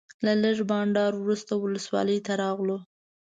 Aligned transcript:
له 0.25 0.33
لږ 0.43 0.57
بانډار 0.69 1.13
وروسته 1.17 1.51
ولسوالۍ 1.55 2.19
ته 2.25 2.33
راغلو. 2.41 2.77